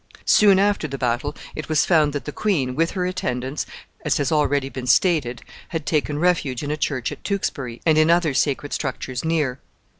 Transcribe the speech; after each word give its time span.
Soon 0.25 0.57
after 0.57 0.87
the 0.87 0.97
battle, 0.97 1.35
it 1.55 1.69
was 1.69 1.85
found 1.85 2.11
that 2.13 2.25
the 2.25 2.31
queen, 2.31 2.73
with 2.75 2.89
her 2.93 3.05
attendants, 3.05 3.67
as 4.03 4.17
has 4.17 4.31
already 4.31 4.67
been 4.67 4.87
stated, 4.87 5.43
had 5.67 5.85
taken 5.85 6.17
refuge 6.17 6.63
in 6.63 6.71
a 6.71 6.75
church 6.75 7.11
at 7.11 7.23
Tewkesbury, 7.23 7.81
and 7.85 7.99
in 7.99 8.09
other 8.09 8.33
sacred 8.33 8.73
structures 8.73 9.23
near. 9.23 9.59